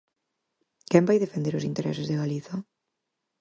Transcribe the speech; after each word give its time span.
¿Quen 0.91 1.07
vai 1.09 1.17
defender 1.21 1.53
os 1.55 1.67
intereses 1.71 2.07
de 2.07 2.19
Galiza? 2.21 2.55